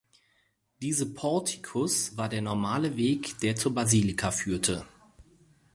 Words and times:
Diese 0.81 1.13
Portikus 1.13 2.17
war 2.17 2.27
der 2.27 2.41
normale 2.41 2.97
Weg, 2.97 3.37
der 3.41 3.55
zur 3.55 3.75
Basilika 3.75 4.31
führte. 4.31 4.83